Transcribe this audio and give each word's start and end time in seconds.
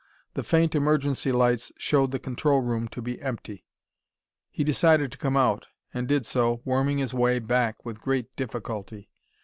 The 0.33 0.41
faint 0.43 0.73
emergency 0.73 1.31
lights 1.31 1.71
showed 1.77 2.09
the 2.09 2.17
control 2.17 2.61
room 2.61 2.87
to 2.87 3.03
be 3.03 3.21
empty. 3.21 3.67
He 4.49 4.63
decided 4.63 5.11
to 5.11 5.17
come 5.19 5.37
out, 5.37 5.67
and 5.93 6.07
did 6.07 6.25
so, 6.25 6.59
worming 6.65 6.97
his 6.97 7.13
way 7.13 7.37
back 7.37 7.85
with 7.85 8.01
great 8.01 8.35
difficulty. 8.35 9.11